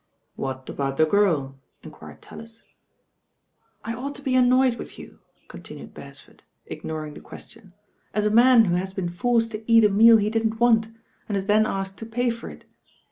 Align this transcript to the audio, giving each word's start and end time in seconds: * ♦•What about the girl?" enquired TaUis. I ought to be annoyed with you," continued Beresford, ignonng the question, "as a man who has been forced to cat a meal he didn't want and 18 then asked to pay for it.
* 0.21 0.37
♦•What 0.39 0.67
about 0.67 0.97
the 0.97 1.05
girl?" 1.05 1.59
enquired 1.83 2.23
TaUis. 2.23 2.63
I 3.85 3.93
ought 3.93 4.15
to 4.15 4.23
be 4.23 4.33
annoyed 4.35 4.77
with 4.79 4.97
you," 4.97 5.19
continued 5.47 5.93
Beresford, 5.93 6.41
ignonng 6.71 7.13
the 7.13 7.21
question, 7.21 7.73
"as 8.11 8.25
a 8.25 8.31
man 8.31 8.65
who 8.65 8.73
has 8.77 8.95
been 8.95 9.09
forced 9.09 9.51
to 9.51 9.59
cat 9.59 9.83
a 9.83 9.89
meal 9.89 10.17
he 10.17 10.31
didn't 10.31 10.59
want 10.59 10.87
and 11.29 11.37
18 11.37 11.45
then 11.45 11.65
asked 11.67 11.99
to 11.99 12.07
pay 12.07 12.31
for 12.31 12.49
it. 12.49 12.65